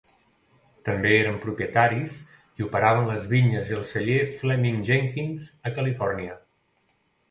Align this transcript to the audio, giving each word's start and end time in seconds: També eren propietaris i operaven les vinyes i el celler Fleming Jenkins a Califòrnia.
També 0.87 1.11
eren 1.17 1.37
propietaris 1.43 2.17
i 2.61 2.67
operaven 2.69 3.07
les 3.11 3.29
vinyes 3.37 3.73
i 3.75 3.79
el 3.81 3.87
celler 3.93 4.19
Fleming 4.41 4.85
Jenkins 4.93 5.51
a 5.73 5.79
Califòrnia. 5.81 6.45